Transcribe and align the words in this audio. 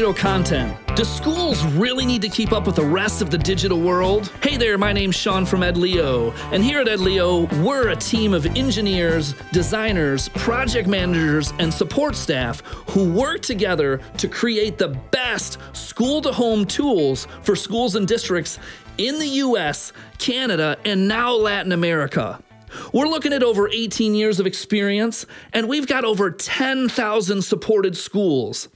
digital 0.00 0.14
content. 0.14 0.96
Do 0.96 1.04
schools 1.04 1.62
really 1.74 2.06
need 2.06 2.22
to 2.22 2.30
keep 2.30 2.52
up 2.52 2.64
with 2.64 2.76
the 2.76 2.82
rest 2.82 3.20
of 3.20 3.28
the 3.28 3.36
digital 3.36 3.78
world? 3.78 4.32
Hey 4.42 4.56
there, 4.56 4.78
my 4.78 4.94
name's 4.94 5.14
Sean 5.14 5.44
from 5.44 5.60
Edlio, 5.60 6.34
and 6.52 6.64
here 6.64 6.80
at 6.80 6.86
Edlio, 6.86 7.52
we're 7.62 7.90
a 7.90 7.96
team 7.96 8.32
of 8.32 8.46
engineers, 8.56 9.34
designers, 9.52 10.30
project 10.30 10.88
managers, 10.88 11.52
and 11.58 11.70
support 11.70 12.16
staff 12.16 12.62
who 12.88 13.12
work 13.12 13.42
together 13.42 14.00
to 14.16 14.26
create 14.26 14.78
the 14.78 14.88
best 14.88 15.58
school 15.74 16.22
to 16.22 16.32
home 16.32 16.64
tools 16.64 17.26
for 17.42 17.54
schools 17.54 17.94
and 17.94 18.08
districts 18.08 18.58
in 18.96 19.18
the 19.18 19.28
US, 19.44 19.92
Canada, 20.16 20.78
and 20.86 21.08
now 21.08 21.34
Latin 21.34 21.72
America. 21.72 22.42
We're 22.94 23.08
looking 23.08 23.34
at 23.34 23.42
over 23.42 23.68
18 23.68 24.14
years 24.14 24.40
of 24.40 24.46
experience, 24.46 25.26
and 25.52 25.68
we've 25.68 25.86
got 25.86 26.06
over 26.06 26.30
10,000 26.30 27.42
supported 27.42 27.98
schools. 27.98 28.70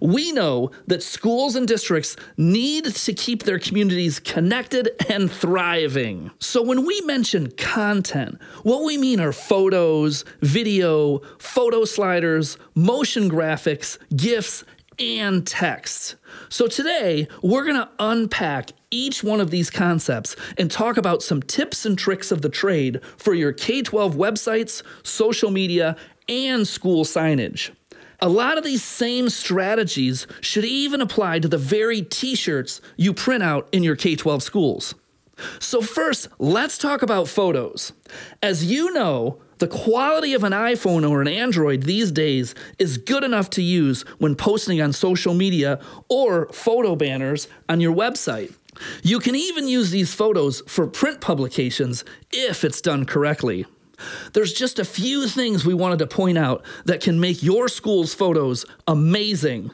We 0.00 0.32
know 0.32 0.70
that 0.86 1.02
schools 1.02 1.56
and 1.56 1.66
districts 1.66 2.16
need 2.36 2.86
to 2.86 3.12
keep 3.12 3.44
their 3.44 3.58
communities 3.58 4.18
connected 4.18 4.90
and 5.08 5.30
thriving. 5.30 6.30
So, 6.38 6.62
when 6.62 6.86
we 6.86 7.00
mention 7.02 7.50
content, 7.52 8.40
what 8.62 8.84
we 8.84 8.98
mean 8.98 9.20
are 9.20 9.32
photos, 9.32 10.24
video, 10.40 11.20
photo 11.38 11.84
sliders, 11.84 12.58
motion 12.74 13.30
graphics, 13.30 13.98
GIFs, 14.16 14.64
and 14.98 15.46
text. 15.46 16.16
So, 16.48 16.66
today 16.66 17.28
we're 17.42 17.64
going 17.64 17.76
to 17.76 17.90
unpack 17.98 18.70
each 18.90 19.24
one 19.24 19.40
of 19.40 19.50
these 19.50 19.70
concepts 19.70 20.36
and 20.56 20.70
talk 20.70 20.96
about 20.96 21.22
some 21.22 21.42
tips 21.42 21.84
and 21.84 21.98
tricks 21.98 22.30
of 22.30 22.42
the 22.42 22.48
trade 22.48 23.00
for 23.16 23.34
your 23.34 23.52
K 23.52 23.82
12 23.82 24.14
websites, 24.14 24.82
social 25.02 25.50
media, 25.50 25.96
and 26.28 26.66
school 26.66 27.04
signage. 27.04 27.70
A 28.20 28.28
lot 28.28 28.58
of 28.58 28.64
these 28.64 28.82
same 28.82 29.28
strategies 29.28 30.26
should 30.40 30.64
even 30.64 31.00
apply 31.00 31.38
to 31.40 31.48
the 31.48 31.58
very 31.58 32.02
t 32.02 32.34
shirts 32.34 32.80
you 32.96 33.12
print 33.12 33.42
out 33.42 33.68
in 33.72 33.82
your 33.82 33.96
K 33.96 34.16
12 34.16 34.42
schools. 34.42 34.94
So, 35.58 35.80
first, 35.80 36.28
let's 36.38 36.78
talk 36.78 37.02
about 37.02 37.28
photos. 37.28 37.92
As 38.42 38.64
you 38.64 38.92
know, 38.92 39.40
the 39.58 39.66
quality 39.68 40.34
of 40.34 40.44
an 40.44 40.52
iPhone 40.52 41.08
or 41.08 41.20
an 41.20 41.28
Android 41.28 41.82
these 41.82 42.12
days 42.12 42.54
is 42.78 42.98
good 42.98 43.24
enough 43.24 43.50
to 43.50 43.62
use 43.62 44.02
when 44.18 44.34
posting 44.34 44.80
on 44.80 44.92
social 44.92 45.34
media 45.34 45.80
or 46.08 46.46
photo 46.52 46.94
banners 46.96 47.48
on 47.68 47.80
your 47.80 47.94
website. 47.94 48.54
You 49.02 49.20
can 49.20 49.34
even 49.34 49.68
use 49.68 49.90
these 49.90 50.12
photos 50.12 50.62
for 50.66 50.86
print 50.86 51.20
publications 51.20 52.04
if 52.32 52.64
it's 52.64 52.80
done 52.80 53.04
correctly. 53.04 53.66
There's 54.32 54.52
just 54.52 54.78
a 54.78 54.84
few 54.84 55.26
things 55.28 55.64
we 55.64 55.74
wanted 55.74 55.98
to 56.00 56.06
point 56.06 56.38
out 56.38 56.64
that 56.84 57.00
can 57.00 57.20
make 57.20 57.42
your 57.42 57.68
school's 57.68 58.14
photos 58.14 58.64
amazing. 58.86 59.70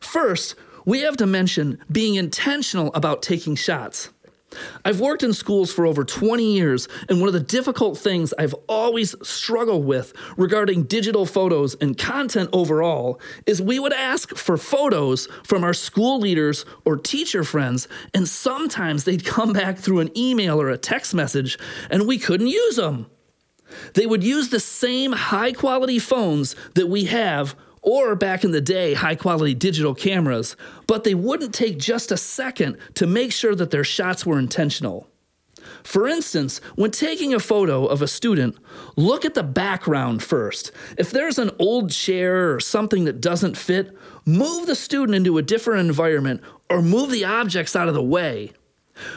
First, 0.00 0.54
we 0.84 1.00
have 1.00 1.16
to 1.18 1.26
mention 1.26 1.78
being 1.90 2.14
intentional 2.14 2.92
about 2.94 3.22
taking 3.22 3.54
shots. 3.54 4.10
I've 4.84 5.00
worked 5.00 5.22
in 5.22 5.32
schools 5.32 5.72
for 5.72 5.86
over 5.86 6.04
20 6.04 6.54
years, 6.54 6.88
and 7.08 7.20
one 7.20 7.28
of 7.28 7.34
the 7.34 7.40
difficult 7.40 7.98
things 7.98 8.34
I've 8.38 8.54
always 8.68 9.14
struggled 9.26 9.84
with 9.84 10.12
regarding 10.36 10.84
digital 10.84 11.26
photos 11.26 11.74
and 11.76 11.96
content 11.96 12.50
overall 12.52 13.20
is 13.46 13.62
we 13.62 13.78
would 13.78 13.92
ask 13.92 14.34
for 14.36 14.56
photos 14.56 15.28
from 15.44 15.64
our 15.64 15.74
school 15.74 16.18
leaders 16.18 16.64
or 16.84 16.96
teacher 16.96 17.44
friends, 17.44 17.88
and 18.14 18.28
sometimes 18.28 19.04
they'd 19.04 19.24
come 19.24 19.52
back 19.52 19.78
through 19.78 20.00
an 20.00 20.16
email 20.18 20.60
or 20.60 20.68
a 20.68 20.78
text 20.78 21.14
message, 21.14 21.58
and 21.90 22.06
we 22.06 22.18
couldn't 22.18 22.48
use 22.48 22.76
them. 22.76 23.06
They 23.94 24.06
would 24.06 24.24
use 24.24 24.48
the 24.48 24.60
same 24.60 25.12
high 25.12 25.52
quality 25.52 25.98
phones 25.98 26.56
that 26.74 26.88
we 26.88 27.04
have 27.04 27.54
or 27.82 28.14
back 28.14 28.44
in 28.44 28.50
the 28.50 28.60
day, 28.60 28.94
high 28.94 29.14
quality 29.14 29.54
digital 29.54 29.94
cameras, 29.94 30.56
but 30.86 31.04
they 31.04 31.14
wouldn't 31.14 31.54
take 31.54 31.78
just 31.78 32.12
a 32.12 32.16
second 32.16 32.76
to 32.94 33.06
make 33.06 33.32
sure 33.32 33.54
that 33.54 33.70
their 33.70 33.84
shots 33.84 34.26
were 34.26 34.38
intentional. 34.38 35.06
For 35.82 36.06
instance, 36.06 36.60
when 36.74 36.90
taking 36.90 37.32
a 37.32 37.40
photo 37.40 37.86
of 37.86 38.02
a 38.02 38.08
student, 38.08 38.56
look 38.96 39.24
at 39.24 39.34
the 39.34 39.42
background 39.42 40.22
first. 40.22 40.72
If 40.98 41.10
there's 41.10 41.38
an 41.38 41.50
old 41.58 41.90
chair 41.90 42.54
or 42.54 42.60
something 42.60 43.04
that 43.04 43.20
doesn't 43.20 43.56
fit, 43.56 43.96
move 44.26 44.66
the 44.66 44.74
student 44.74 45.16
into 45.16 45.38
a 45.38 45.42
different 45.42 45.80
environment 45.86 46.42
or 46.68 46.82
move 46.82 47.10
the 47.10 47.24
objects 47.24 47.74
out 47.74 47.88
of 47.88 47.94
the 47.94 48.02
way. 48.02 48.52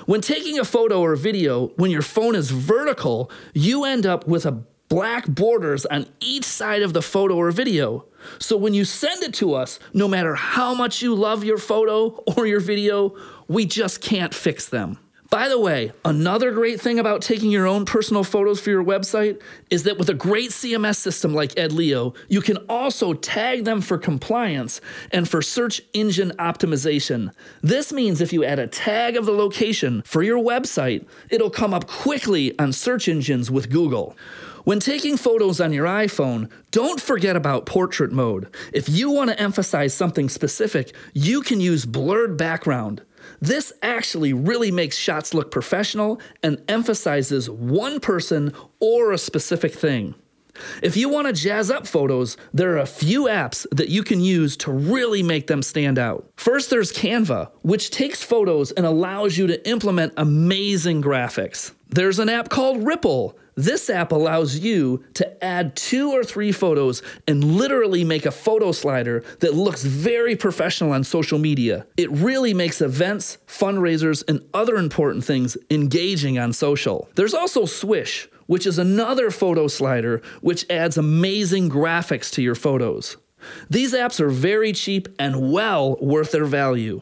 When 0.06 0.22
taking 0.22 0.60
a 0.60 0.66
photo 0.66 1.02
or 1.02 1.16
video, 1.16 1.68
when 1.76 1.92
your 1.92 2.02
phone 2.02 2.36
is 2.36 2.52
vertical, 2.52 3.32
you 3.54 3.86
end 3.86 4.06
up 4.06 4.28
with 4.28 4.46
a 4.46 4.64
black 4.90 5.28
borders 5.28 5.86
on 5.88 6.06
each 6.20 6.44
side 6.44 6.84
of 6.84 6.94
the 6.94 7.02
photo 7.02 7.36
or 7.36 7.52
video. 7.52 8.06
So 8.40 8.56
when 8.58 8.74
you 8.74 8.86
send 8.86 9.24
it 9.24 9.34
to 9.36 9.54
us, 9.54 9.80
no 9.94 10.08
matter 10.08 10.36
how 10.36 10.74
much 10.74 11.02
you 11.02 11.16
love 11.16 11.44
your 11.44 11.58
photo 11.58 12.10
or 12.38 12.46
your 12.46 12.60
video, 12.60 13.16
we 13.48 13.66
just 13.66 14.02
can't 14.02 14.34
fix 14.34 14.68
them. 14.68 15.00
By 15.34 15.50
the 15.50 15.58
way, 15.58 15.92
another 16.06 16.52
great 16.52 16.80
thing 16.80 17.00
about 17.00 17.24
taking 17.24 17.50
your 17.50 17.66
own 17.66 17.86
personal 17.86 18.24
photos 18.24 18.60
for 18.60 18.70
your 18.70 18.84
website 18.84 19.42
is 19.72 19.82
that 19.82 19.98
with 19.98 20.10
a 20.10 20.14
great 20.14 20.52
CMS 20.52 20.98
system 20.98 21.34
like 21.34 21.56
Edlio, 21.56 22.16
you 22.30 22.40
can 22.40 22.58
also 22.70 23.16
tag 23.16 23.66
them 23.66 23.82
for 23.82 23.98
compliance 23.98 24.80
and 25.12 25.28
for 25.28 25.42
search 25.42 25.82
engine 25.94 26.34
optimization. 26.38 27.34
This 27.64 27.92
means 27.92 28.22
if 28.22 28.32
you 28.32 28.46
add 28.46 28.60
a 28.60 28.68
tag 28.68 29.18
of 29.18 29.26
the 29.26 29.32
location 29.32 30.04
for 30.06 30.22
your 30.22 30.38
website, 30.38 31.08
it'll 31.32 31.50
come 31.50 31.74
up 31.74 31.88
quickly 31.88 32.56
on 32.60 32.72
search 32.72 33.08
engines 33.08 33.50
with 33.50 33.72
Google. 33.72 34.16
When 34.66 34.80
taking 34.80 35.18
photos 35.18 35.60
on 35.60 35.74
your 35.74 35.88
iPhone, 35.88 36.52
don't 36.70 37.02
forget 37.02 37.36
about 37.36 37.66
portrait 37.66 38.12
mode. 38.12 38.56
If 38.72 38.88
you 38.88 39.10
want 39.10 39.32
to 39.32 39.40
emphasize 39.42 39.96
something 39.96 40.30
specific, 40.30 40.94
you 41.14 41.42
can 41.42 41.60
use 41.60 41.86
blurred 41.86 42.38
background. 42.38 43.02
This 43.44 43.74
actually 43.82 44.32
really 44.32 44.72
makes 44.72 44.96
shots 44.96 45.34
look 45.34 45.52
professional 45.52 46.22
and 46.44 46.64
emphasizes 46.70 47.50
one 47.50 48.00
person 48.00 48.54
or 48.80 49.12
a 49.12 49.18
specific 49.18 49.74
thing. 49.74 50.16
If 50.82 50.96
you 50.96 51.10
want 51.10 51.28
to 51.28 51.34
jazz 51.34 51.70
up 51.70 51.86
photos, 51.86 52.38
there 52.54 52.72
are 52.72 52.78
a 52.78 52.86
few 52.86 53.24
apps 53.24 53.68
that 53.76 53.90
you 53.90 54.02
can 54.02 54.22
use 54.22 54.56
to 54.58 54.72
really 54.72 55.22
make 55.24 55.48
them 55.48 55.62
stand 55.62 56.00
out. 56.00 56.26
First, 56.38 56.70
there's 56.70 56.94
Canva, 56.94 57.52
which 57.64 57.90
takes 57.90 58.24
photos 58.24 58.72
and 58.72 58.86
allows 58.86 59.38
you 59.38 59.46
to 59.48 59.70
implement 59.70 60.14
amazing 60.16 61.02
graphics. 61.02 61.74
There's 61.90 62.20
an 62.20 62.30
app 62.30 62.48
called 62.48 62.78
Ripl 62.78 63.36
this 63.56 63.90
app 63.90 64.12
allows 64.12 64.58
you 64.58 65.04
to 65.16 65.44
add 65.44 65.76
two 65.76 66.12
or 66.12 66.24
three 66.24 66.52
photos 66.52 67.02
and 67.28 67.44
literally 67.44 68.04
make 68.04 68.26
a 68.26 68.32
photo 68.32 68.72
slider 68.72 69.24
that 69.40 69.54
looks 69.54 69.84
very 69.84 70.36
professional 70.36 70.92
on 70.92 71.04
social 71.04 71.40
media. 71.40 71.86
It 71.98 72.12
really 72.12 72.54
makes 72.54 72.82
events, 72.82 73.38
fundraisers, 73.48 74.24
and 74.28 74.42
other 74.54 74.76
important 74.76 75.24
things 75.24 75.58
engaging 75.70 76.40
on 76.40 76.54
social. 76.54 77.10
There's 77.16 77.34
also 77.34 77.66
Swish, 77.66 78.28
which 78.48 78.66
is 78.66 78.78
another 78.78 79.32
photo 79.32 79.68
slider 79.68 80.22
which 80.42 80.66
adds 80.70 80.98
amazing 80.98 81.70
graphics 81.70 82.32
to 82.34 82.42
your 82.42 82.56
photos. 82.56 83.18
These 83.70 83.94
apps 83.94 84.20
are 84.20 84.30
very 84.30 84.74
cheap 84.74 85.08
and 85.20 85.52
well 85.52 85.98
worth 86.00 86.32
their 86.32 86.46
value. 86.46 87.02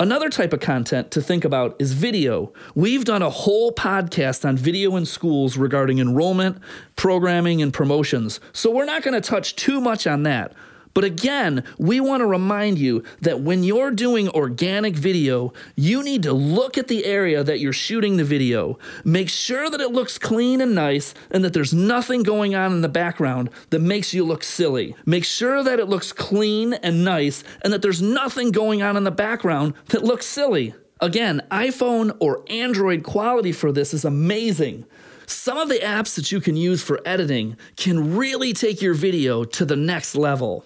Another 0.00 0.28
type 0.30 0.52
of 0.52 0.60
content 0.60 1.10
to 1.10 1.20
think 1.20 1.44
about 1.44 1.74
is 1.80 1.92
video. 1.92 2.52
We've 2.76 3.04
done 3.04 3.20
a 3.20 3.30
whole 3.30 3.72
podcast 3.72 4.48
on 4.48 4.56
video 4.56 4.94
in 4.94 5.04
schools 5.04 5.56
regarding 5.56 5.98
enrollment, 5.98 6.58
programming, 6.94 7.60
and 7.62 7.72
promotions, 7.74 8.38
so 8.52 8.70
we're 8.70 8.84
not 8.84 9.02
going 9.02 9.20
to 9.20 9.20
touch 9.20 9.56
too 9.56 9.80
much 9.80 10.06
on 10.06 10.22
that. 10.22 10.54
But 10.98 11.04
again, 11.04 11.62
we 11.78 12.00
want 12.00 12.22
to 12.22 12.26
remind 12.26 12.80
you 12.80 13.04
that 13.20 13.40
when 13.40 13.62
you're 13.62 13.92
doing 13.92 14.28
organic 14.30 14.96
video, 14.96 15.52
you 15.76 16.02
need 16.02 16.24
to 16.24 16.32
look 16.32 16.76
at 16.76 16.88
the 16.88 17.04
area 17.04 17.44
that 17.44 17.60
you're 17.60 17.72
shooting 17.72 18.16
the 18.16 18.24
video. 18.24 18.80
Make 19.04 19.28
sure 19.28 19.70
that 19.70 19.80
it 19.80 19.92
looks 19.92 20.18
clean 20.18 20.60
and 20.60 20.74
nice 20.74 21.14
and 21.30 21.44
that 21.44 21.52
there's 21.52 21.72
nothing 21.72 22.24
going 22.24 22.56
on 22.56 22.72
in 22.72 22.80
the 22.80 22.88
background 22.88 23.50
that 23.70 23.78
makes 23.78 24.12
you 24.12 24.24
look 24.24 24.42
silly. 24.42 24.96
Make 25.06 25.24
sure 25.24 25.62
that 25.62 25.78
it 25.78 25.88
looks 25.88 26.10
clean 26.10 26.72
and 26.72 27.04
nice 27.04 27.44
and 27.62 27.72
that 27.72 27.80
there's 27.80 28.02
nothing 28.02 28.50
going 28.50 28.82
on 28.82 28.96
in 28.96 29.04
the 29.04 29.12
background 29.12 29.74
that 29.90 30.02
looks 30.02 30.26
silly. 30.26 30.74
Again, 31.00 31.42
iPhone 31.52 32.16
or 32.18 32.42
Android 32.50 33.04
quality 33.04 33.52
for 33.52 33.70
this 33.70 33.94
is 33.94 34.04
amazing. 34.04 34.84
Some 35.26 35.58
of 35.58 35.68
the 35.68 35.78
apps 35.78 36.16
that 36.16 36.32
you 36.32 36.40
can 36.40 36.56
use 36.56 36.82
for 36.82 37.00
editing 37.04 37.56
can 37.76 38.16
really 38.16 38.52
take 38.52 38.82
your 38.82 38.94
video 38.94 39.44
to 39.44 39.64
the 39.64 39.76
next 39.76 40.16
level. 40.16 40.64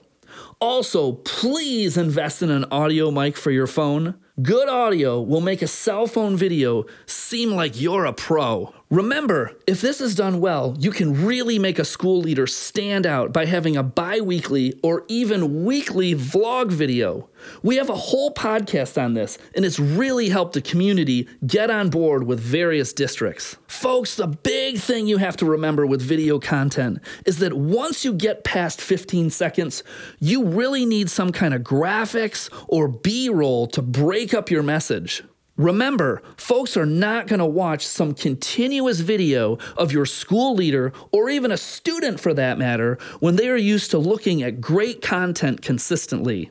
Also, 0.61 1.13
please 1.13 1.97
invest 1.97 2.43
in 2.43 2.51
an 2.51 2.65
audio 2.71 3.11
mic 3.11 3.37
for 3.37 3.51
your 3.51 3.67
phone. 3.67 4.15
Good 4.41 4.69
audio 4.69 5.21
will 5.21 5.41
make 5.41 5.61
a 5.63 5.67
cell 5.67 6.07
phone 6.07 6.37
video 6.37 6.85
seem 7.07 7.51
like 7.51 7.81
you're 7.81 8.05
a 8.05 8.13
pro. 8.13 8.73
Remember, 8.93 9.57
if 9.67 9.81
this 9.81 10.03
is 10.03 10.15
done 10.15 10.39
well, 10.39 10.77
you 10.79 10.91
can 10.91 11.25
really 11.25 11.59
make 11.59 11.79
a 11.79 11.85
school 11.85 12.21
leader 12.21 12.47
stand 12.47 13.07
out 13.07 13.33
by 13.33 13.47
having 13.47 13.75
a 13.75 13.83
bi 13.83 14.21
weekly 14.21 14.79
or 14.83 15.07
even 15.09 15.65
weekly 15.65 16.15
vlog 16.15 16.71
video. 16.71 17.31
We 17.63 17.77
have 17.77 17.89
a 17.89 17.95
whole 17.95 18.35
podcast 18.35 19.03
on 19.03 19.15
this, 19.15 19.39
and 19.55 19.65
it's 19.65 19.79
really 19.79 20.29
helped 20.29 20.53
the 20.53 20.61
community 20.61 21.27
get 21.47 21.71
on 21.71 21.89
board 21.89 22.25
with 22.25 22.39
various 22.39 22.93
districts. 22.93 23.57
Folks, 23.67 24.17
the 24.17 24.27
big 24.27 24.77
thing 24.77 25.07
you 25.07 25.17
have 25.17 25.39
to 25.39 25.47
remember 25.47 25.87
with 25.87 26.03
video 26.03 26.39
content 26.39 26.99
is 27.25 27.39
that 27.39 27.55
once 27.55 28.05
you 28.05 28.13
get 28.13 28.45
past 28.45 28.79
15 28.79 29.31
seconds, 29.31 29.83
you 30.21 30.45
really 30.45 30.85
need 30.85 31.09
some 31.09 31.33
kind 31.33 31.55
of 31.55 31.63
graphics 31.63 32.51
or 32.69 32.89
B 32.89 33.31
roll 33.31 33.67
to 33.69 33.81
break 33.81 34.35
up 34.35 34.51
your 34.51 34.63
message. 34.63 35.23
Remember, 35.57 36.23
folks 36.37 36.77
are 36.77 36.87
not 36.87 37.27
going 37.27 37.39
to 37.39 37.47
watch 37.47 37.87
some 37.87 38.15
continuous 38.15 39.01
video 39.01 39.59
of 39.77 39.93
your 39.93 40.07
school 40.07 40.55
leader 40.55 40.93
or 41.13 41.29
even 41.29 41.53
a 41.53 41.59
student 41.59 42.19
for 42.21 42.33
that 42.33 42.59
matter 42.59 42.99
when 43.21 43.37
they 43.37 43.49
are 43.49 43.57
used 43.57 43.91
to 43.91 43.99
looking 43.99 44.43
at 44.43 44.61
great 44.61 45.03
content 45.03 45.61
consistently. 45.61 46.51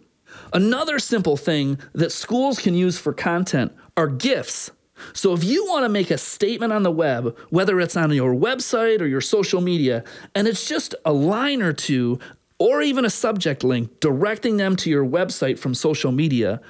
Another 0.53 0.99
simple 0.99 1.35
thing 1.35 1.79
that 1.93 2.11
schools 2.11 2.59
can 2.59 2.75
use 2.75 2.99
for 2.99 3.11
content 3.11 3.73
are 3.97 4.07
GIFs. 4.07 4.71
So 5.13 5.33
if 5.33 5.43
you 5.43 5.65
want 5.65 5.83
to 5.83 5.89
make 5.89 6.11
a 6.11 6.17
statement 6.17 6.71
on 6.71 6.83
the 6.83 6.91
web, 6.91 7.35
whether 7.49 7.79
it's 7.81 7.97
on 7.97 8.11
your 8.11 8.35
website 8.35 9.01
or 9.01 9.07
your 9.07 9.21
social 9.21 9.61
media, 9.61 10.03
and 10.35 10.47
it's 10.47 10.67
just 10.67 10.93
a 11.05 11.11
line 11.11 11.63
or 11.63 11.73
two 11.73 12.19
or 12.59 12.83
even 12.83 13.05
a 13.05 13.09
subject 13.09 13.63
link 13.63 13.99
directing 13.99 14.57
them 14.57 14.75
to 14.75 14.89
your 14.91 15.03
website 15.03 15.57
from 15.57 15.73
social 15.73 16.11
media, 16.11 16.61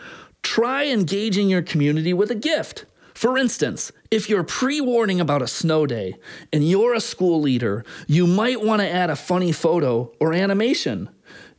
try 0.44 0.86
engaging 0.86 1.50
your 1.50 1.62
community 1.62 2.14
with 2.14 2.32
a 2.32 2.36
gift. 2.36 2.86
For 3.14 3.38
instance, 3.38 3.92
if 4.10 4.30
you're 4.30 4.44
pre 4.44 4.82
warning 4.82 5.22
about 5.22 5.42
a 5.42 5.48
snow 5.48 5.86
day 5.86 6.16
and 6.52 6.68
you're 6.68 6.94
a 6.94 7.00
school 7.00 7.40
leader, 7.40 7.86
you 8.08 8.26
might 8.26 8.62
want 8.62 8.82
to 8.82 8.90
add 8.90 9.10
a 9.10 9.16
funny 9.16 9.52
photo 9.52 10.12
or 10.20 10.34
animation. 10.34 11.10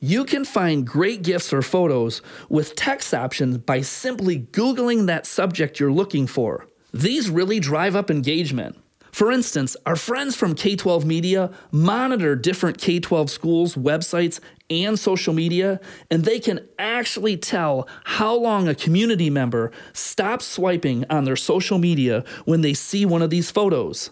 You 0.01 0.25
can 0.25 0.45
find 0.45 0.85
great 0.85 1.23
gifts 1.23 1.53
or 1.53 1.63
photos 1.63 2.23
with 2.49 2.75
text 2.75 3.15
options 3.15 3.59
by 3.59 3.83
simply 3.83 4.41
Googling 4.41 5.07
that 5.07 5.27
subject 5.27 5.79
you're 5.79 5.93
looking 5.93 6.27
for. 6.27 6.67
These 6.93 7.31
really 7.31 7.61
drive 7.61 7.95
up 7.95 8.11
engagement. 8.11 8.82
For 9.13 9.31
instance, 9.31 9.77
our 9.85 9.95
friends 9.95 10.35
from 10.35 10.55
K 10.55 10.75
12 10.75 11.05
Media 11.05 11.51
monitor 11.71 12.35
different 12.35 12.79
K 12.79 12.99
12 12.99 13.31
schools' 13.31 13.75
websites 13.75 14.41
and 14.71 14.99
social 14.99 15.35
media, 15.35 15.81
and 16.11 16.25
they 16.25 16.41
can 16.41 16.67
actually 16.79 17.37
tell 17.37 17.87
how 18.05 18.35
long 18.35 18.69
a 18.69 18.75
community 18.75 19.29
member 19.29 19.71
stops 19.93 20.47
swiping 20.47 21.05
on 21.11 21.25
their 21.25 21.37
social 21.37 21.77
media 21.77 22.25
when 22.47 22.63
they 22.63 22.73
see 22.73 23.05
one 23.05 23.21
of 23.21 23.29
these 23.29 23.51
photos. 23.51 24.11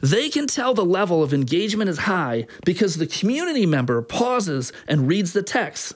They 0.00 0.28
can 0.28 0.46
tell 0.46 0.74
the 0.74 0.84
level 0.84 1.22
of 1.24 1.34
engagement 1.34 1.90
is 1.90 1.98
high 1.98 2.46
because 2.64 2.96
the 2.96 3.06
community 3.06 3.66
member 3.66 4.00
pauses 4.00 4.72
and 4.86 5.08
reads 5.08 5.32
the 5.32 5.42
text. 5.42 5.94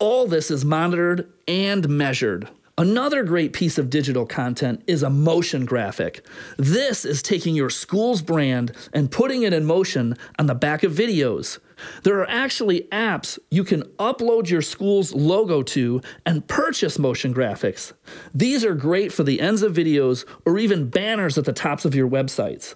All 0.00 0.26
this 0.26 0.50
is 0.50 0.64
monitored 0.64 1.30
and 1.46 1.88
measured. 1.88 2.48
Another 2.78 3.24
great 3.24 3.54
piece 3.54 3.78
of 3.78 3.88
digital 3.88 4.26
content 4.26 4.82
is 4.86 5.02
a 5.02 5.08
motion 5.08 5.64
graphic. 5.64 6.26
This 6.58 7.06
is 7.06 7.22
taking 7.22 7.54
your 7.54 7.70
school's 7.70 8.20
brand 8.20 8.72
and 8.92 9.10
putting 9.10 9.44
it 9.44 9.54
in 9.54 9.64
motion 9.64 10.14
on 10.38 10.44
the 10.44 10.54
back 10.54 10.82
of 10.82 10.92
videos. 10.92 11.58
There 12.02 12.20
are 12.20 12.28
actually 12.28 12.82
apps 12.92 13.38
you 13.50 13.64
can 13.64 13.84
upload 13.98 14.50
your 14.50 14.60
school's 14.60 15.14
logo 15.14 15.62
to 15.62 16.02
and 16.26 16.46
purchase 16.46 16.98
motion 16.98 17.32
graphics. 17.32 17.94
These 18.34 18.62
are 18.62 18.74
great 18.74 19.10
for 19.10 19.22
the 19.22 19.40
ends 19.40 19.62
of 19.62 19.72
videos 19.72 20.26
or 20.44 20.58
even 20.58 20.90
banners 20.90 21.38
at 21.38 21.46
the 21.46 21.54
tops 21.54 21.86
of 21.86 21.94
your 21.94 22.10
websites. 22.10 22.74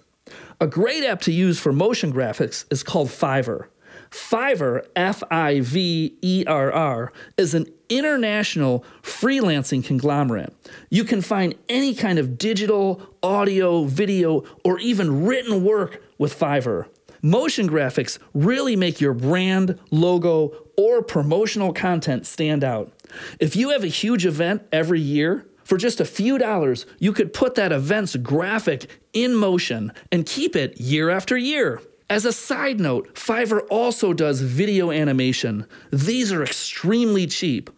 A 0.59 0.65
great 0.65 1.03
app 1.03 1.21
to 1.21 1.31
use 1.31 1.59
for 1.59 1.71
motion 1.71 2.11
graphics 2.11 2.65
is 2.71 2.81
called 2.81 3.09
Fiverr. 3.09 3.67
Fiverr, 4.11 4.85
F 4.95 5.23
I 5.31 5.61
V 5.61 6.17
E 6.21 6.43
R 6.45 6.71
R, 6.71 7.13
is 7.37 7.53
an 7.53 7.65
international 7.89 8.85
freelancing 9.01 9.83
conglomerate. 9.83 10.53
You 10.89 11.03
can 11.03 11.21
find 11.21 11.55
any 11.69 11.95
kind 11.95 12.19
of 12.19 12.37
digital, 12.37 13.01
audio, 13.23 13.85
video, 13.85 14.43
or 14.63 14.79
even 14.79 15.25
written 15.25 15.63
work 15.63 16.01
with 16.17 16.37
Fiverr. 16.37 16.87
Motion 17.21 17.69
graphics 17.69 18.19
really 18.33 18.75
make 18.75 18.99
your 18.99 19.13
brand, 19.13 19.79
logo, 19.91 20.53
or 20.77 21.01
promotional 21.01 21.71
content 21.71 22.25
stand 22.25 22.63
out. 22.63 22.91
If 23.39 23.55
you 23.55 23.69
have 23.69 23.83
a 23.83 23.87
huge 23.87 24.25
event 24.25 24.63
every 24.71 24.99
year, 24.99 25.45
for 25.63 25.77
just 25.77 26.01
a 26.01 26.05
few 26.05 26.37
dollars, 26.37 26.85
you 26.99 27.13
could 27.13 27.31
put 27.31 27.55
that 27.55 27.71
event's 27.71 28.15
graphic 28.17 28.89
in 29.13 29.33
motion 29.35 29.93
and 30.11 30.25
keep 30.25 30.55
it 30.55 30.81
year 30.81 31.09
after 31.09 31.37
year. 31.37 31.81
As 32.11 32.25
a 32.25 32.33
side 32.33 32.77
note, 32.77 33.15
Fiverr 33.15 33.65
also 33.69 34.11
does 34.11 34.41
video 34.41 34.91
animation. 34.91 35.65
These 35.93 36.33
are 36.33 36.43
extremely 36.43 37.25
cheap. 37.25 37.69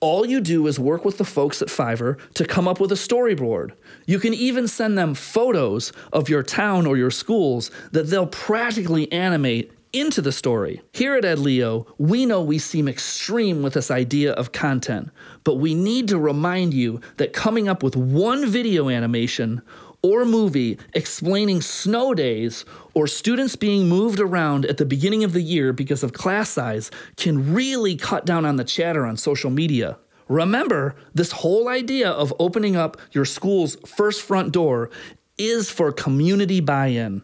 All 0.00 0.24
you 0.24 0.40
do 0.40 0.66
is 0.66 0.80
work 0.80 1.04
with 1.04 1.18
the 1.18 1.26
folks 1.26 1.60
at 1.60 1.68
Fiverr 1.68 2.18
to 2.32 2.46
come 2.46 2.66
up 2.66 2.80
with 2.80 2.90
a 2.90 2.94
storyboard. 2.94 3.72
You 4.06 4.18
can 4.18 4.32
even 4.32 4.66
send 4.66 4.96
them 4.96 5.12
photos 5.12 5.92
of 6.10 6.30
your 6.30 6.42
town 6.42 6.86
or 6.86 6.96
your 6.96 7.10
schools 7.10 7.70
that 7.90 8.04
they'll 8.04 8.26
practically 8.26 9.12
animate 9.12 9.70
into 9.92 10.22
the 10.22 10.32
story. 10.32 10.80
Here 10.94 11.14
at 11.14 11.24
Edlio, 11.24 11.86
we 11.98 12.24
know 12.24 12.40
we 12.40 12.58
seem 12.58 12.88
extreme 12.88 13.62
with 13.62 13.74
this 13.74 13.90
idea 13.90 14.32
of 14.32 14.52
content, 14.52 15.10
but 15.44 15.56
we 15.56 15.74
need 15.74 16.08
to 16.08 16.18
remind 16.18 16.72
you 16.72 17.02
that 17.18 17.34
coming 17.34 17.68
up 17.68 17.82
with 17.82 17.94
one 17.94 18.46
video 18.46 18.88
animation 18.88 19.60
or 20.02 20.24
movie 20.24 20.78
explaining 20.94 21.60
snow 21.60 22.14
days 22.14 22.64
or 22.94 23.06
students 23.06 23.56
being 23.56 23.88
moved 23.88 24.20
around 24.20 24.66
at 24.66 24.76
the 24.76 24.84
beginning 24.84 25.24
of 25.24 25.32
the 25.32 25.42
year 25.42 25.72
because 25.72 26.02
of 26.02 26.12
class 26.12 26.50
size 26.50 26.90
can 27.16 27.54
really 27.54 27.96
cut 27.96 28.26
down 28.26 28.44
on 28.44 28.56
the 28.56 28.64
chatter 28.64 29.06
on 29.06 29.16
social 29.16 29.50
media. 29.50 29.96
Remember, 30.28 30.96
this 31.14 31.32
whole 31.32 31.68
idea 31.68 32.10
of 32.10 32.34
opening 32.38 32.76
up 32.76 32.96
your 33.12 33.24
school's 33.24 33.76
first 33.86 34.22
front 34.22 34.52
door 34.52 34.90
is 35.38 35.70
for 35.70 35.92
community 35.92 36.60
buy 36.60 36.86
in. 36.88 37.22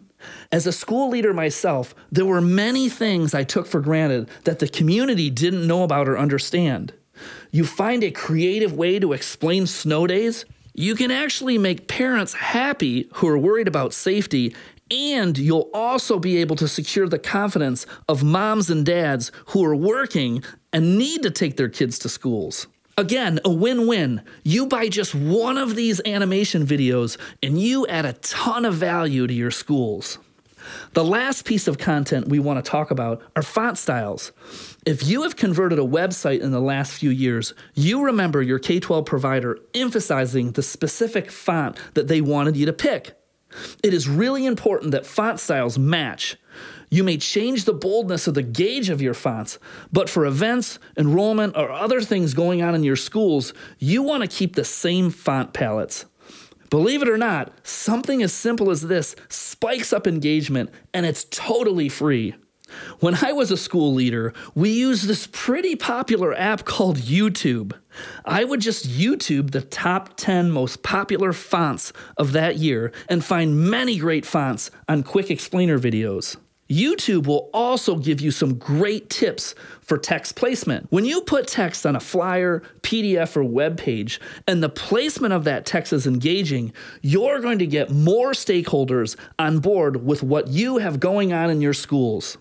As 0.51 0.67
a 0.67 0.73
school 0.73 1.11
leader 1.11 1.33
myself, 1.33 1.95
there 2.11 2.27
were 2.27 2.41
many 2.41 2.89
things 2.89 3.35
I 3.35 3.45
took 3.45 3.67
for 3.67 3.81
granted 3.81 4.29
that 4.45 4.59
the 4.59 4.69
community 4.69 5.31
didn't 5.31 5.67
know 5.67 5.85
about 5.85 6.09
or 6.09 6.19
understand. 6.19 6.93
You 7.51 7.65
find 7.65 8.03
a 8.03 8.11
creative 8.11 8.73
way 8.73 8.99
to 8.99 9.13
explain 9.13 9.67
snow 9.67 10.07
days, 10.07 10.45
you 10.79 10.95
can 10.95 11.11
actually 11.11 11.59
make 11.59 11.89
parents 11.89 12.33
happy 12.33 13.09
who 13.15 13.27
are 13.27 13.37
worried 13.37 13.67
about 13.67 13.93
safety, 13.93 14.55
and 14.93 15.37
you'll 15.37 15.69
also 15.75 16.21
be 16.21 16.37
able 16.37 16.55
to 16.55 16.69
secure 16.69 17.09
the 17.09 17.19
confidence 17.19 17.85
of 18.09 18.23
moms 18.23 18.71
and 18.71 18.87
dads 18.87 19.33
who 19.47 19.65
are 19.65 19.75
working 19.75 20.45
and 20.73 20.97
need 20.97 21.25
to 21.25 21.33
take 21.33 21.57
their 21.57 21.69
kids 21.69 21.99
to 21.99 22.09
schools. 22.09 22.69
Again, 22.97 23.41
a 23.45 23.51
win 23.51 23.89
win. 23.89 24.23
You 24.45 24.67
buy 24.67 24.89
just 24.89 25.17
one 25.17 25.59
of 25.59 25.75
these 25.75 26.01
animation 26.07 26.65
videos 26.65 27.19
and 27.43 27.61
you 27.61 27.85
add 27.89 28.07
a 28.07 28.13
ton 28.13 28.65
of 28.65 28.75
value 28.75 29.27
to 29.27 29.35
your 29.35 29.51
schools. 29.51 30.19
The 30.95 31.05
last 31.05 31.45
piece 31.45 31.69
of 31.69 31.79
content 31.79 32.29
we 32.29 32.39
want 32.39 32.65
to 32.65 32.71
talk 32.71 32.91
about 32.91 33.23
are 33.37 33.43
font 33.43 33.79
styles. 33.79 34.33
If 34.87 35.07
you 35.07 35.23
have 35.23 35.37
converted 35.37 35.79
a 35.79 35.83
website 35.83 36.41
in 36.41 36.51
the 36.51 36.61
last 36.61 36.93
few 36.93 37.11
years, 37.11 37.55
you 37.75 38.05
remember 38.05 38.43
your 38.43 38.59
K 38.59 38.81
12 38.81 39.05
provider 39.05 39.59
emphasizing 39.75 40.53
the 40.53 40.63
specific 40.63 41.31
font 41.31 41.79
that 41.95 42.09
they 42.09 42.21
wanted 42.21 42.57
you 42.57 42.67
to 42.67 42.73
pick. 42.73 43.15
It 43.83 43.95
is 43.95 44.09
really 44.09 44.47
important 44.47 44.93
that 44.93 45.07
font 45.07 45.41
styles 45.41 45.79
match. 45.79 46.37
You 46.91 47.05
may 47.05 47.19
change 47.19 47.65
the 47.65 47.75
boldness 47.75 48.27
of 48.27 48.35
the 48.35 48.43
gauge 48.43 48.89
of 48.89 49.03
your 49.03 49.15
fonts, 49.15 49.59
but 49.93 50.09
for 50.09 50.25
events, 50.25 50.79
enrollment, 50.97 51.57
or 51.57 51.71
other 51.71 52.01
things 52.01 52.35
going 52.35 52.63
on 52.63 52.75
in 52.75 52.83
your 52.83 52.97
schools, 52.97 53.53
you 53.79 54.03
want 54.03 54.23
to 54.23 54.29
keep 54.29 54.55
the 54.55 54.65
same 54.65 55.11
font 55.11 55.53
palettes. 55.53 56.07
Believe 56.71 57.03
it 57.03 57.09
or 57.09 57.19
not, 57.19 57.53
something 57.63 58.23
as 58.23 58.33
simple 58.33 58.71
as 58.71 58.83
this 58.83 59.17
spikes 59.29 59.93
up 59.93 60.07
engagement 60.07 60.71
and 60.93 61.07
it's 61.07 61.25
totally 61.31 61.89
free. 61.89 62.35
When 63.01 63.15
I 63.23 63.33
was 63.33 63.51
a 63.51 63.57
school 63.57 63.95
leader, 63.95 64.35
we 64.55 64.71
used 64.71 65.09
this 65.09 65.27
pretty 65.33 65.75
popular 65.75 66.35
app 66.35 66.65
called 66.67 66.99
YouTube. 66.99 67.73
I 68.25 68.45
would 68.45 68.61
just 68.61 68.87
YouTube 68.87 69.53
the 69.53 69.63
top 69.63 70.17
10 70.17 70.51
most 70.51 70.83
popular 70.83 71.33
fonts 71.33 71.93
of 72.19 72.33
that 72.33 72.57
year 72.57 72.93
and 73.09 73.25
find 73.25 73.71
many 73.71 73.97
great 73.99 74.27
fonts 74.27 74.71
on 74.87 75.03
quick 75.03 75.31
explainer 75.31 75.79
videos. 75.79 76.37
YouTube 76.71 77.27
will 77.27 77.49
also 77.55 77.97
give 77.97 78.21
you 78.21 78.31
some 78.31 78.59
great 78.59 79.09
tips 79.09 79.55
for 79.81 79.97
text 79.97 80.37
placement. 80.37 80.87
When 80.91 81.05
you 81.05 81.23
put 81.23 81.47
text 81.47 81.87
on 81.87 81.97
a 81.97 82.01
flyer, 82.01 82.63
PDF, 82.83 83.37
or 83.37 83.45
web 83.45 83.79
page, 83.79 84.21
and 84.47 84.63
the 84.63 84.69
placement 84.69 85.33
of 85.33 85.45
that 85.45 85.65
text 85.65 85.93
is 85.93 86.07
engaging, 86.07 86.73
you're 87.01 87.41
going 87.41 87.59
to 87.61 87.67
get 87.67 87.91
more 87.91 88.33
stakeholders 88.33 89.17
on 89.39 89.61
board 89.61 90.05
with 90.05 90.23
what 90.23 90.49
you 90.49 90.79
have 90.79 91.01
going 91.01 91.33
on 91.33 91.49
in 91.49 91.61
your 91.61 91.75
schools. 91.75 92.37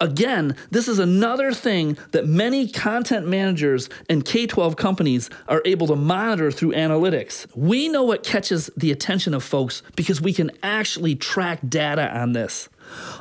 Again, 0.00 0.56
this 0.70 0.88
is 0.88 0.98
another 0.98 1.52
thing 1.52 1.98
that 2.12 2.26
many 2.26 2.68
content 2.68 3.26
managers 3.26 3.88
and 4.08 4.24
K 4.24 4.46
12 4.46 4.76
companies 4.76 5.30
are 5.48 5.62
able 5.64 5.86
to 5.88 5.96
monitor 5.96 6.50
through 6.50 6.72
analytics. 6.72 7.46
We 7.54 7.88
know 7.88 8.02
what 8.02 8.22
catches 8.22 8.70
the 8.76 8.92
attention 8.92 9.34
of 9.34 9.44
folks 9.44 9.82
because 9.96 10.20
we 10.20 10.32
can 10.32 10.50
actually 10.62 11.16
track 11.16 11.60
data 11.68 12.16
on 12.16 12.32
this. 12.32 12.68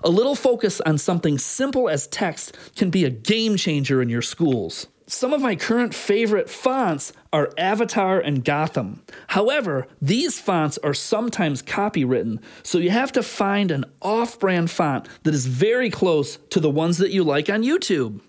A 0.03 0.09
little 0.09 0.35
focus 0.35 0.79
on 0.81 0.97
something 0.97 1.37
simple 1.37 1.89
as 1.89 2.07
text 2.07 2.57
can 2.75 2.89
be 2.89 3.05
a 3.05 3.09
game 3.09 3.57
changer 3.57 4.01
in 4.01 4.09
your 4.09 4.21
schools. 4.21 4.87
Some 5.09 5.31
of 5.31 5.41
my 5.41 5.55
current 5.55 5.95
favorite 5.95 6.49
fonts 6.49 7.13
are 7.31 7.53
Avatar 7.57 8.19
and 8.19 8.43
Gotham. 8.43 9.03
However, 9.27 9.87
these 10.01 10.37
fonts 10.37 10.77
are 10.79 10.93
sometimes 10.93 11.63
copywritten, 11.63 12.41
so 12.61 12.77
you 12.77 12.89
have 12.89 13.13
to 13.13 13.23
find 13.23 13.71
an 13.71 13.85
off 14.01 14.37
brand 14.37 14.69
font 14.69 15.07
that 15.23 15.33
is 15.33 15.45
very 15.45 15.89
close 15.89 16.37
to 16.49 16.59
the 16.59 16.69
ones 16.69 16.97
that 16.97 17.11
you 17.11 17.23
like 17.23 17.49
on 17.49 17.63
YouTube. 17.63 18.19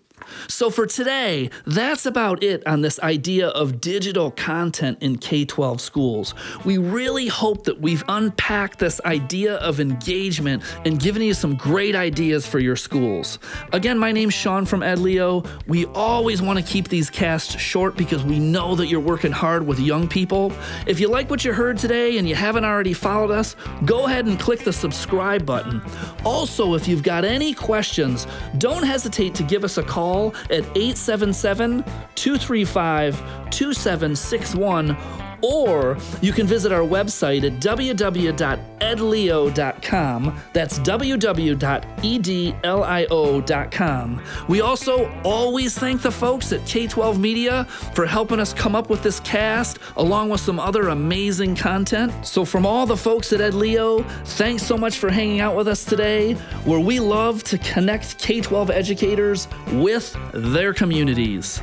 So 0.49 0.71
for 0.71 0.87
today, 0.87 1.51
that's 1.67 2.07
about 2.07 2.43
it 2.43 2.67
on 2.67 2.81
this 2.81 2.99
idea 3.01 3.49
of 3.49 3.81
digital 3.81 4.31
content 4.31 4.99
in 5.01 5.19
K 5.19 5.45
12 5.45 5.81
schools. 5.81 6.35
We 6.65 6.79
really 6.79 7.29
hope 7.29 7.65
that 7.65 7.81
we've 7.81 8.05
unpacked 8.09 8.79
this 8.79 9.01
idea 9.05 9.57
of 9.57 9.81
engagement 9.81 10.63
and 10.85 10.99
given 11.01 11.23
you 11.23 11.35
some 11.35 11.57
great 11.57 11.95
ideas 11.95 12.47
for 12.47 12.59
your 12.59 12.77
schools. 12.77 13.39
Again, 13.73 13.99
my 13.99 14.13
name's 14.13 14.35
Sean 14.35 14.65
from 14.65 14.81
Edlio. 14.81 15.49
We 15.67 15.87
always 15.87 16.43
want 16.43 16.59
to 16.59 16.65
keep 16.65 16.89
these 16.89 17.11
casts 17.11 17.59
short 17.59 17.97
because 17.97 18.25
we 18.25 18.39
know 18.39 18.75
that 18.75 18.87
you're 18.89 19.01
working 19.01 19.33
hard 19.33 19.67
with 19.67 19.79
young 19.79 20.09
people. 20.09 20.53
If 20.87 21.01
you 21.01 21.09
like 21.09 21.31
what 21.31 21.45
you 21.45 21.53
heard 21.53 21.79
today 21.79 22.19
and 22.19 22.29
you 22.29 22.35
haven't 22.35 22.65
already 22.65 22.93
followed 22.93 23.31
us, 23.31 23.57
go 23.85 24.07
ahead 24.07 24.27
and 24.27 24.39
click 24.39 24.61
the 24.61 24.73
subscribe 24.73 25.47
button. 25.47 25.83
Also, 26.25 26.75
if 26.75 26.89
you've 26.89 27.03
got 27.03 27.25
any 27.25 27.55
questions, 27.55 28.27
don't 28.59 28.83
hesitate 28.83 29.35
to 29.37 29.43
give 29.43 29.65
us 29.65 29.79
a 29.79 29.83
call 29.83 30.18
call 30.19 30.35
at 30.51 30.65
877 30.77 31.85
235 32.15 33.17
2761 33.51 34.97
or 35.42 35.97
you 36.21 36.33
can 36.33 36.47
visit 36.47 36.73
our 36.73 36.80
website 36.80 37.45
at 37.45 37.61
www.edlio.com. 37.61 38.68
That's 40.52 40.78
www.edlio.com. 40.78 41.59
We 44.49 44.61
also 44.61 45.23
always 45.25 45.78
thank 45.78 46.02
the 46.02 46.11
folks 46.11 46.52
at 46.52 46.66
K 46.66 46.87
12 46.87 47.18
Media 47.21 47.64
for 47.95 48.07
helping 48.07 48.40
us 48.40 48.52
come 48.52 48.75
up 48.75 48.90
with 48.90 49.02
this 49.02 49.21
cast, 49.21 49.78
along 49.97 50.28
with 50.30 50.40
some 50.40 50.59
other 50.61 50.88
amazing 50.88 51.54
content. 51.57 52.12
So, 52.26 52.45
from 52.45 52.66
all 52.66 52.87
the 52.87 52.97
folks 52.97 53.33
at 53.33 53.40
Edlio, 53.40 54.04
thanks 54.25 54.62
so 54.62 54.76
much 54.76 54.99
for 54.99 55.11
hanging 55.11 55.40
out 55.40 55.57
with 55.57 55.68
us 55.68 55.85
today, 55.85 56.35
where 56.64 56.80
we 56.80 57.00
love 57.00 57.42
to 57.45 57.59
connect 57.59 58.18
K 58.18 58.40
12 58.40 58.71
educators 58.71 59.49
with 59.73 60.16
their 60.33 60.73
communities. 60.73 61.61